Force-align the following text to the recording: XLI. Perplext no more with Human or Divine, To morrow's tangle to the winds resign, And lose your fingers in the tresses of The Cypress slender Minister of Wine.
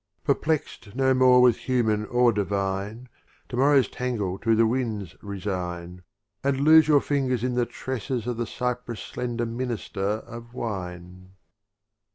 XLI. 0.01 0.33
Perplext 0.33 0.95
no 0.95 1.13
more 1.13 1.43
with 1.43 1.57
Human 1.69 2.07
or 2.07 2.31
Divine, 2.33 3.07
To 3.49 3.55
morrow's 3.55 3.87
tangle 3.87 4.39
to 4.39 4.55
the 4.55 4.65
winds 4.65 5.15
resign, 5.21 6.01
And 6.43 6.61
lose 6.61 6.87
your 6.87 7.01
fingers 7.01 7.43
in 7.43 7.53
the 7.53 7.67
tresses 7.67 8.25
of 8.25 8.37
The 8.37 8.47
Cypress 8.47 8.99
slender 8.99 9.45
Minister 9.45 10.01
of 10.01 10.55
Wine. 10.55 11.33